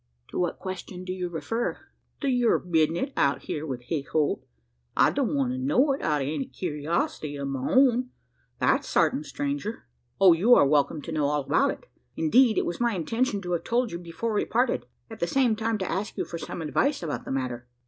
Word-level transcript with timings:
"To 0.29 0.39
what 0.39 0.57
question 0.57 1.05
to 1.05 1.11
you 1.11 1.29
refer?" 1.29 1.77
"To 2.21 2.27
your 2.27 2.57
bisness 2.57 3.11
out 3.15 3.43
here 3.43 3.67
wi' 3.67 3.77
Hick 3.83 4.07
Holt. 4.09 4.43
I 4.97 5.11
don't 5.11 5.35
want 5.35 5.51
to 5.51 5.59
know 5.59 5.91
it, 5.91 6.01
out 6.01 6.23
o' 6.23 6.25
any 6.25 6.45
curiosity 6.47 7.37
o' 7.37 7.45
my 7.45 7.71
own 7.71 8.09
that's 8.57 8.87
sartin, 8.89 9.23
stranger." 9.23 9.85
"You 10.19 10.55
are 10.55 10.65
welcome 10.65 11.03
to 11.03 11.11
know 11.11 11.27
all 11.27 11.41
about 11.43 11.69
it. 11.69 11.85
Indeed, 12.17 12.57
it 12.57 12.65
was 12.65 12.81
my 12.81 12.95
intention 12.95 13.43
to 13.43 13.51
have 13.51 13.63
told 13.63 13.91
you 13.91 13.99
before 13.99 14.33
we 14.33 14.43
parted 14.45 14.87
at 15.11 15.19
the 15.19 15.27
same 15.27 15.55
time 15.55 15.77
to 15.77 15.91
ask 15.91 16.17
you 16.17 16.25
for 16.25 16.39
some 16.39 16.63
advice 16.63 17.03
about 17.03 17.23
the 17.23 17.31
matter." 17.31 17.67